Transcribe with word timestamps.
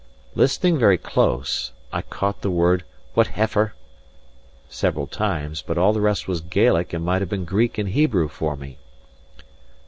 Listening 0.33 0.79
very 0.79 0.97
close, 0.97 1.73
I 1.93 2.01
caught 2.01 2.41
the 2.41 2.49
word 2.49 2.85
"whateffer" 3.13 3.75
several 4.67 5.05
times; 5.05 5.61
but 5.61 5.77
all 5.77 5.93
the 5.93 6.01
rest 6.01 6.27
was 6.27 6.41
Gaelic 6.41 6.91
and 6.91 7.05
might 7.05 7.21
have 7.21 7.29
been 7.29 7.45
Greek 7.45 7.77
and 7.77 7.89
Hebrew 7.89 8.27
for 8.27 8.55
me. 8.57 8.79